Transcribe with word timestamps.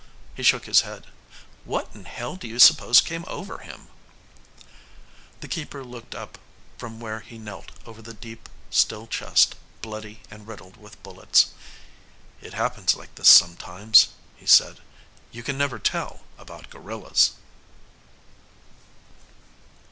He 0.33 0.41
shook 0.41 0.65
his 0.65 0.81
head. 0.81 1.05
"What 1.63 1.89
in 1.93 2.05
hell 2.05 2.35
do 2.35 2.47
you 2.47 2.57
suppose 2.57 3.01
came 3.01 3.23
over 3.27 3.59
him?" 3.59 3.87
The 5.41 5.47
keeper 5.47 5.83
looked 5.83 6.15
up 6.15 6.39
from 6.79 6.99
where 6.99 7.19
he 7.19 7.37
knelt 7.37 7.69
over 7.85 8.01
the 8.01 8.15
deep, 8.15 8.49
still 8.71 9.05
chest, 9.05 9.53
bloody 9.83 10.21
and 10.31 10.47
riddled 10.47 10.77
with 10.77 11.03
bullets. 11.03 11.51
"It 12.41 12.55
happens 12.55 12.95
like 12.95 13.13
this 13.13 13.29
sometimes," 13.29 14.07
he 14.35 14.47
said. 14.47 14.79
"You 15.31 15.43
can 15.43 15.55
never 15.59 15.77
tell 15.77 16.21
about 16.39 16.71
gorillas." 16.71 17.33